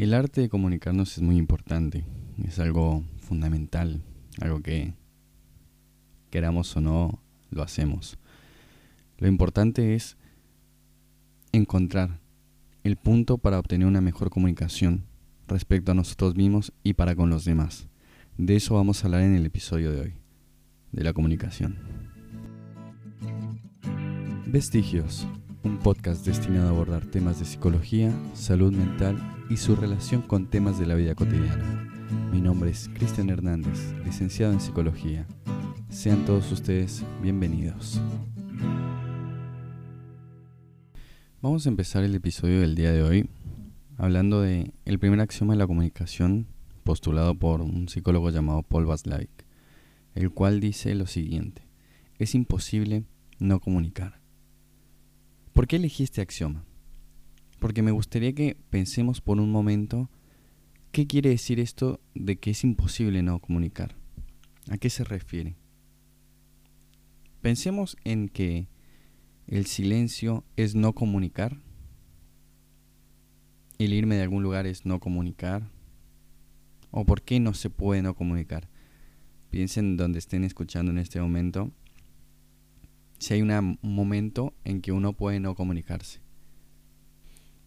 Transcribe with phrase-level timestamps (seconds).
[0.00, 2.06] El arte de comunicarnos es muy importante,
[2.42, 4.00] es algo fundamental,
[4.40, 4.94] algo que
[6.30, 8.16] queramos o no, lo hacemos.
[9.18, 10.16] Lo importante es
[11.52, 12.18] encontrar
[12.82, 15.04] el punto para obtener una mejor comunicación
[15.46, 17.86] respecto a nosotros mismos y para con los demás.
[18.38, 20.14] De eso vamos a hablar en el episodio de hoy,
[20.92, 21.76] de la comunicación.
[24.46, 25.26] Vestigios,
[25.62, 30.78] un podcast destinado a abordar temas de psicología, salud mental y su relación con temas
[30.78, 31.88] de la vida cotidiana.
[32.32, 35.26] Mi nombre es Cristian Hernández, licenciado en psicología.
[35.88, 38.00] Sean todos ustedes bienvenidos.
[41.42, 43.28] Vamos a empezar el episodio del día de hoy
[43.98, 46.46] hablando de el primer axioma de la comunicación
[46.84, 49.30] postulado por un psicólogo llamado Paul Vaslavic,
[50.14, 51.62] el cual dice lo siguiente:
[52.18, 53.02] es imposible
[53.40, 54.20] no comunicar.
[55.52, 56.64] ¿Por qué elegí este axioma?
[57.60, 60.10] Porque me gustaría que pensemos por un momento
[60.90, 63.94] qué quiere decir esto de que es imposible no comunicar.
[64.68, 65.56] ¿A qué se refiere?
[67.40, 68.66] Pensemos en que
[69.46, 71.60] el silencio es no comunicar.
[73.78, 75.70] El irme de algún lugar es no comunicar.
[76.90, 78.68] ¿O por qué no se puede no comunicar?
[79.50, 81.72] Piensen donde estén escuchando en este momento
[83.18, 86.20] si hay un momento en que uno puede no comunicarse.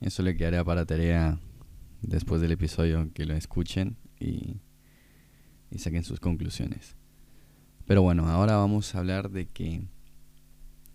[0.04, 1.40] Eso le quedará para tarea
[2.02, 4.58] después del episodio que lo escuchen y,
[5.72, 6.96] y saquen sus conclusiones.
[7.88, 9.82] Pero bueno, ahora vamos a hablar de que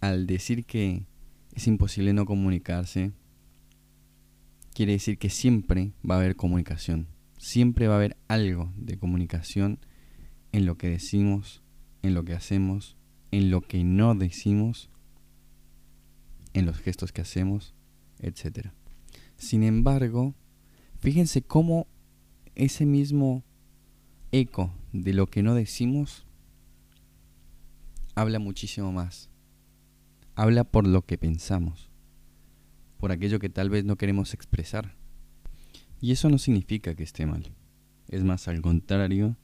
[0.00, 1.06] al decir que
[1.52, 3.10] es imposible no comunicarse,
[4.74, 7.08] quiere decir que siempre va a haber comunicación.
[7.38, 9.80] Siempre va a haber algo de comunicación
[10.52, 11.62] en lo que decimos,
[12.02, 12.98] en lo que hacemos
[13.30, 14.90] en lo que no decimos,
[16.54, 17.74] en los gestos que hacemos,
[18.20, 18.68] etc.
[19.38, 20.34] Sin embargo,
[20.98, 21.86] fíjense cómo
[22.54, 23.44] ese mismo
[24.32, 26.26] eco de lo que no decimos
[28.14, 29.30] habla muchísimo más.
[30.34, 31.90] Habla por lo que pensamos,
[32.98, 34.96] por aquello que tal vez no queremos expresar.
[36.00, 37.52] Y eso no significa que esté mal.
[38.08, 39.36] Es más, al contrario,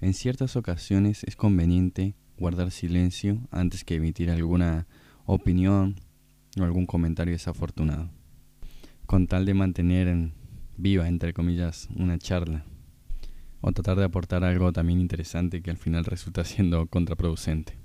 [0.00, 4.86] en ciertas ocasiones es conveniente guardar silencio antes que emitir alguna
[5.26, 5.96] opinión
[6.58, 8.10] o algún comentario desafortunado,
[9.10, 10.30] con tal de mantener
[10.76, 12.64] viva, entre comillas, una charla,
[13.60, 17.76] o tratar de aportar algo también interesante que al final resulta siendo contraproducente.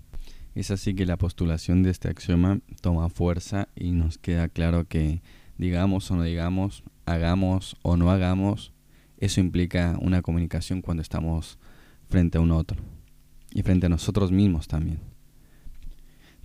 [0.53, 5.23] Es así que la postulación de este axioma toma fuerza y nos queda claro que
[5.57, 8.71] digamos o no digamos, hagamos o no hagamos,
[9.17, 11.57] eso implica una comunicación cuando estamos
[12.07, 12.83] frente a un otro
[13.51, 15.14] y frente a nosotros mismos también.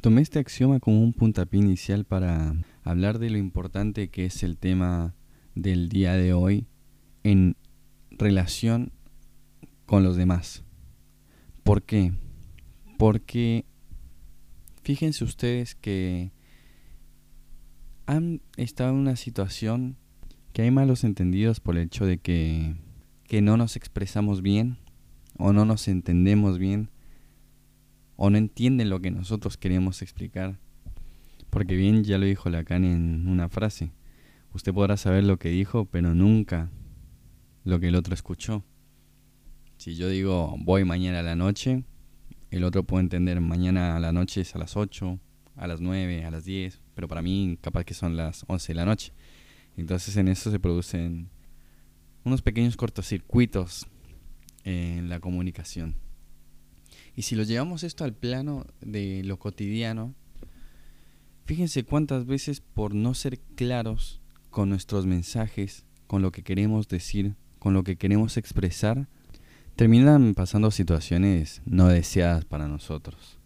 [0.01, 4.57] Tomé este axioma como un puntapié inicial para hablar de lo importante que es el
[4.57, 5.15] tema
[5.55, 6.67] del día de hoy
[7.23, 7.55] en
[8.11, 8.93] relación
[9.85, 10.65] con los demás.
[11.65, 12.15] ¿Por qué?
[12.97, 13.67] Porque
[14.83, 16.33] fíjense ustedes que
[18.07, 19.99] han estado en una situación
[20.55, 22.75] que hay malos entendidos por el hecho de que,
[23.25, 24.79] que no nos expresamos bien
[25.37, 26.89] o no nos entendemos bien
[28.23, 30.59] o no entienden lo que nosotros queremos explicar.
[31.49, 33.93] Porque bien ya lo dijo Lacan en una frase,
[34.53, 36.71] usted podrá saber lo que dijo, pero nunca
[37.65, 38.63] lo que el otro escuchó.
[39.79, 41.83] Si yo digo voy mañana a la noche,
[42.51, 45.19] el otro puede entender mañana a la noche es a las 8,
[45.57, 48.75] a las 9, a las 10, pero para mí capaz que son las 11 de
[48.75, 49.15] la noche.
[49.79, 51.31] Entonces en eso se producen
[52.25, 53.87] unos pequeños cortocircuitos
[54.65, 56.10] en la comunicación.
[57.21, 60.15] Y si lo llevamos esto al plano de lo cotidiano,
[61.45, 67.35] fíjense cuántas veces por no ser claros con nuestros mensajes, con lo que queremos decir,
[67.59, 69.07] con lo que queremos expresar,
[69.77, 73.39] terminan pasando situaciones no deseadas para nosotros.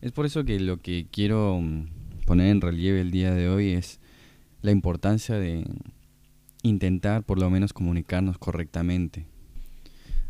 [0.00, 1.88] Es por eso que lo que quiero mm,
[2.24, 4.00] poner en relieve el día de hoy es
[4.62, 5.66] la importancia de
[6.62, 9.26] intentar por lo menos comunicarnos correctamente,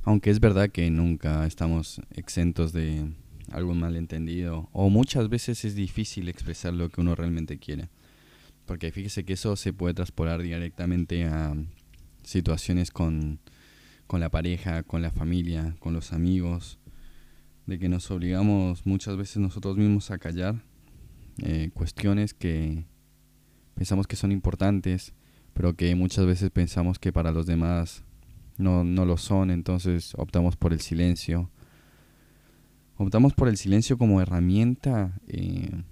[0.05, 3.11] aunque es verdad que nunca estamos exentos de
[3.51, 7.89] algún malentendido o muchas veces es difícil expresar lo que uno realmente quiere.
[8.67, 11.55] Porque fíjese que eso se puede transportar directamente a
[12.23, 13.39] situaciones con,
[14.07, 16.79] con la pareja, con la familia, con los amigos,
[17.67, 20.63] de que nos obligamos muchas veces nosotros mismos a callar
[21.43, 22.85] eh, cuestiones que
[23.75, 25.15] pensamos que son importantes,
[25.53, 28.04] pero que muchas veces pensamos que para los demás
[28.57, 31.51] no, no lo son, entonces optamos por el silencio.
[32.97, 35.83] Optamos por el silencio como herramienta eh,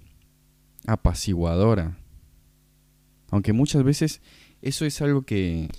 [0.87, 1.97] apaciguadora.
[3.29, 4.21] Aunque muchas veces
[4.61, 5.69] eso es algo que,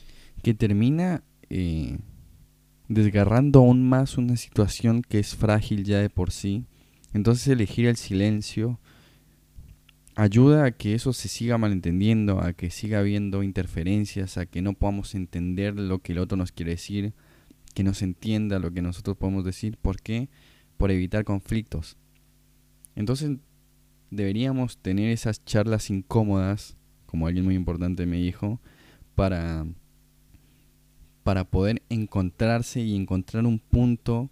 [0.42, 1.98] que termina eh,
[2.88, 6.66] desgarrando aún más una situación que es frágil ya de por sí.
[7.14, 8.78] Entonces elegir el silencio
[10.16, 14.74] ayuda a que eso se siga malentendiendo, a que siga habiendo interferencias, a que no
[14.74, 17.14] podamos entender lo que el otro nos quiere decir,
[17.74, 19.76] que no se entienda lo que nosotros podemos decir.
[19.76, 20.28] ¿Por qué?
[20.76, 21.96] Por evitar conflictos.
[22.94, 23.38] Entonces
[24.10, 26.76] deberíamos tener esas charlas incómodas,
[27.06, 28.60] como alguien muy importante me dijo,
[29.16, 29.66] para,
[31.24, 34.30] para poder encontrarse y encontrar un punto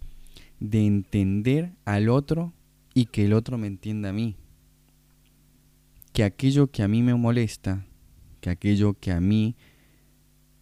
[0.59, 2.53] de entender al otro
[2.93, 4.37] y que el otro me entienda a mí
[6.13, 7.85] que aquello que a mí me molesta,
[8.39, 9.55] que aquello que a mí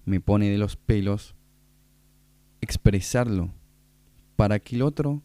[0.06, 1.36] me pone de los pelos,
[2.62, 3.53] expresarlo
[4.38, 5.21] para que el otro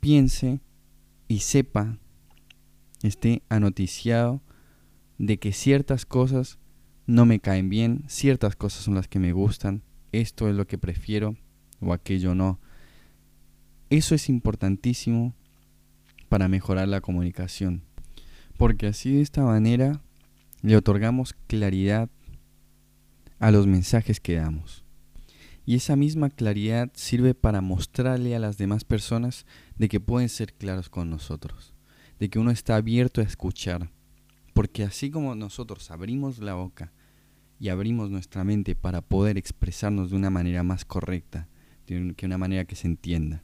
[0.00, 0.60] piense
[1.28, 1.98] y sepa,
[3.02, 4.42] esté anoticiado
[5.18, 6.58] de que ciertas cosas
[7.06, 10.78] no me caen bien, ciertas cosas son las que me gustan, esto es lo que
[10.78, 11.36] prefiero
[11.80, 12.58] o aquello no.
[13.88, 15.34] Eso es importantísimo
[16.28, 17.84] para mejorar la comunicación
[18.60, 20.02] porque así de esta manera
[20.60, 22.10] le otorgamos claridad
[23.38, 24.84] a los mensajes que damos.
[25.64, 29.46] Y esa misma claridad sirve para mostrarle a las demás personas
[29.76, 31.72] de que pueden ser claros con nosotros,
[32.18, 33.90] de que uno está abierto a escuchar,
[34.52, 36.92] porque así como nosotros abrimos la boca
[37.58, 41.48] y abrimos nuestra mente para poder expresarnos de una manera más correcta,
[41.86, 43.42] de una manera que se entienda,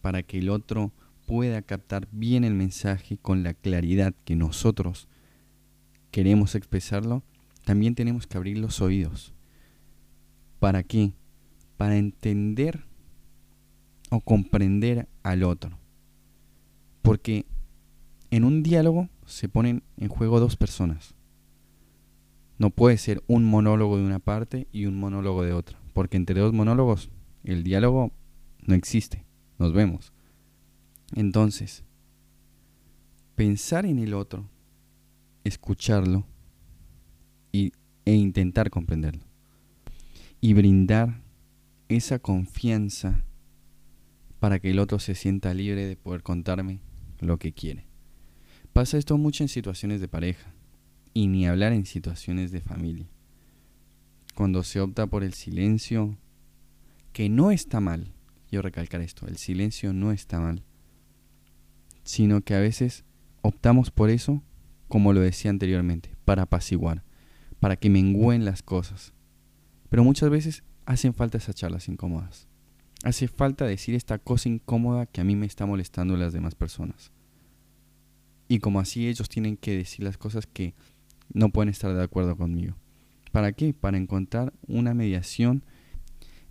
[0.00, 0.92] para que el otro
[1.26, 5.08] pueda captar bien el mensaje con la claridad que nosotros
[6.10, 7.22] queremos expresarlo,
[7.64, 9.32] también tenemos que abrir los oídos.
[10.58, 11.14] ¿Para qué?
[11.76, 12.84] Para entender
[14.10, 15.78] o comprender al otro.
[17.00, 17.46] Porque
[18.30, 21.14] en un diálogo se ponen en juego dos personas.
[22.58, 25.78] No puede ser un monólogo de una parte y un monólogo de otra.
[25.94, 27.10] Porque entre dos monólogos
[27.42, 28.12] el diálogo
[28.66, 29.24] no existe.
[29.58, 30.12] Nos vemos.
[31.14, 31.84] Entonces,
[33.34, 34.48] pensar en el otro,
[35.44, 36.26] escucharlo
[37.50, 37.72] y,
[38.04, 39.24] e intentar comprenderlo.
[40.40, 41.22] Y brindar
[41.88, 43.24] esa confianza
[44.40, 46.80] para que el otro se sienta libre de poder contarme
[47.20, 47.86] lo que quiere.
[48.72, 50.52] Pasa esto mucho en situaciones de pareja
[51.14, 53.06] y ni hablar en situaciones de familia.
[54.34, 56.16] Cuando se opta por el silencio,
[57.12, 58.12] que no está mal,
[58.48, 60.64] quiero recalcar esto, el silencio no está mal
[62.04, 63.04] sino que a veces
[63.42, 64.42] optamos por eso,
[64.88, 67.04] como lo decía anteriormente, para apaciguar,
[67.60, 69.12] para que mengüen las cosas.
[69.88, 72.48] Pero muchas veces hacen falta esas charlas incómodas.
[73.04, 76.54] Hace falta decir esta cosa incómoda que a mí me está molestando a las demás
[76.54, 77.12] personas.
[78.48, 80.74] Y como así ellos tienen que decir las cosas que
[81.32, 82.76] no pueden estar de acuerdo conmigo.
[83.32, 83.72] ¿Para qué?
[83.72, 85.64] Para encontrar una mediación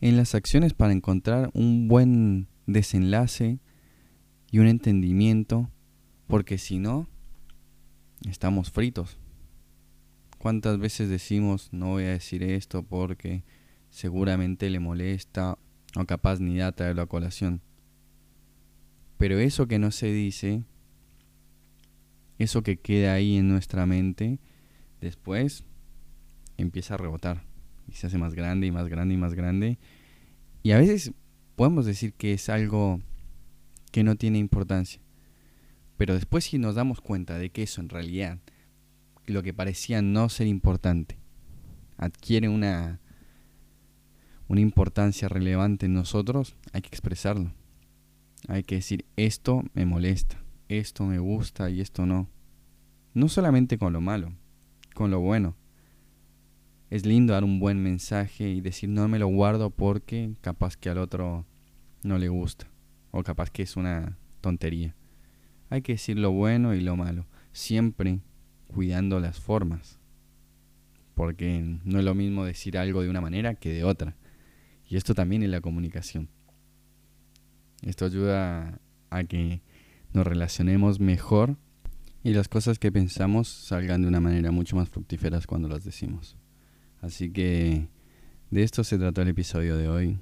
[0.02, 3.60] en las acciones, para encontrar un buen desenlace
[4.52, 5.70] y un entendimiento,
[6.28, 7.08] porque si no,
[8.30, 9.18] estamos fritos.
[10.38, 13.44] ¿Cuántas veces decimos no voy a decir esto porque
[13.90, 15.58] seguramente le molesta
[15.96, 17.62] o capaz ni da traerlo a colación?
[19.18, 20.64] Pero eso que no se dice,
[22.38, 24.40] eso que queda ahí en nuestra mente,
[25.00, 25.64] después
[26.58, 27.44] empieza a rebotar
[27.88, 29.78] y se hace más grande y más grande y más grande.
[30.64, 31.14] Y a veces
[31.56, 33.00] podemos decir que es algo
[33.92, 35.02] que no tiene importancia.
[35.98, 38.40] Pero después si nos damos cuenta de que eso en realidad,
[39.28, 41.20] lo que parecía no ser importante,
[41.98, 43.00] adquiere una,
[44.48, 47.54] una importancia relevante en nosotros, hay que expresarlo.
[48.48, 52.28] Hay que decir, esto me molesta, esto me gusta y esto no.
[53.14, 54.34] No solamente con lo malo,
[54.96, 55.56] con lo bueno.
[56.90, 60.90] Es lindo dar un buen mensaje y decir no me lo guardo porque capaz que
[60.90, 61.46] al otro
[62.04, 62.71] no le gusta
[63.12, 64.96] o capaz que es una tontería.
[65.70, 68.22] Hay que decir lo bueno y lo malo, siempre
[68.68, 70.00] cuidando las formas,
[71.16, 74.16] porque no es lo mismo decir algo de una manera que de otra.
[74.88, 76.30] Y esto también es la comunicación.
[77.82, 79.62] Esto ayuda a que
[80.14, 81.58] nos relacionemos mejor
[82.24, 86.38] y las cosas que pensamos salgan de una manera mucho más fructíferas cuando las decimos.
[87.02, 87.88] Así que
[88.52, 90.20] de esto se trató el episodio de hoy.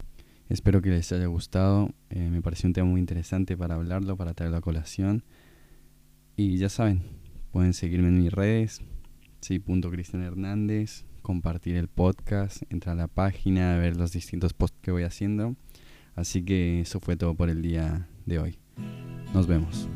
[0.49, 1.93] Espero que les haya gustado.
[2.09, 5.23] Eh, me pareció un tema muy interesante para hablarlo, para traerlo a colación.
[6.35, 7.03] Y ya saben,
[7.51, 8.81] pueden seguirme en mis redes,
[9.41, 14.79] sí, punto Cristian Hernández, compartir el podcast, entrar a la página, ver los distintos posts
[14.81, 15.55] que voy haciendo.
[16.15, 18.57] Así que eso fue todo por el día de hoy.
[19.33, 19.87] Nos vemos.